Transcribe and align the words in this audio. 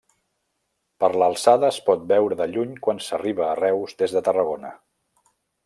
Per 1.03 1.09
l'alçada 1.23 1.67
es 1.67 1.77
pot 1.89 2.07
veure 2.13 2.39
de 2.41 2.49
lluny 2.55 2.73
quan 2.87 3.03
s'arriba 3.09 3.47
a 3.49 3.53
Reus 3.61 3.95
des 4.01 4.17
de 4.19 4.25
Tarragona. 4.31 4.77